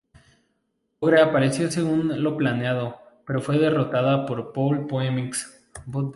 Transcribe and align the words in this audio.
Ogre 0.99 1.21
apareció 1.21 1.69
según 1.69 2.23
lo 2.23 2.35
planeado, 2.35 2.99
pero 3.23 3.39
fue 3.39 3.59
derrotado 3.59 4.25
por 4.25 4.51
Paul 4.51 4.87
Phoenix. 4.89 5.69